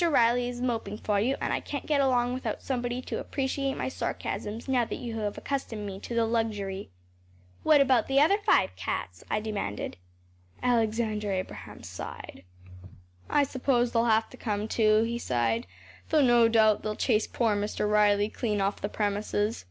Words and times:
Riley 0.09 0.47
is 0.49 0.61
moping 0.61 0.97
for 0.97 1.19
you, 1.19 1.37
and 1.39 1.53
I 1.53 1.59
can’t 1.59 1.85
get 1.85 2.01
along 2.01 2.33
without 2.33 2.63
somebody 2.63 3.03
to 3.03 3.19
appreciate 3.19 3.75
my 3.77 3.87
sarcasms, 3.87 4.67
now 4.67 4.83
that 4.83 4.95
you 4.97 5.15
have 5.19 5.37
accustomed 5.37 5.85
me 5.85 5.99
to 5.99 6.15
the 6.15 6.25
luxury.‚ÄĚ 6.25 6.89
“What 7.61 7.81
about 7.81 8.07
the 8.07 8.19
other 8.19 8.39
five 8.39 8.75
cats?‚ÄĚ 8.75 9.27
I 9.29 9.39
demanded. 9.39 9.97
Alexander 10.63 11.31
Abraham 11.31 11.83
sighed. 11.83 12.43
“I 13.29 13.43
suppose 13.43 13.91
they’ll 13.91 14.05
have 14.05 14.27
to 14.31 14.37
come 14.37 14.67
too,‚ÄĚ 14.67 15.07
he 15.07 15.19
sighed, 15.19 15.67
“though 16.09 16.23
no 16.23 16.47
doubt 16.47 16.81
they’ll 16.81 16.95
chase 16.95 17.27
poor 17.27 17.55
Mr. 17.55 17.87
Riley 17.87 18.27
clean 18.29 18.59
off 18.59 18.81
the 18.81 18.89
premises. 18.89 19.59